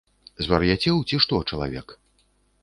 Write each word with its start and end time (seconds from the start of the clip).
Звар'яцеў 0.45 0.97
ці 1.11 1.19
што 1.27 1.41
чалавек? 1.49 1.87